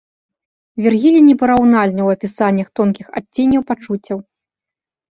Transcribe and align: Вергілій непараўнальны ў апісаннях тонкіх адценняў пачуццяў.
Вергілій 0.85 1.21
непараўнальны 1.27 2.01
ў 2.07 2.19
апісаннях 2.19 2.67
тонкіх 2.81 3.07
адценняў 3.23 3.61
пачуццяў. 3.73 4.17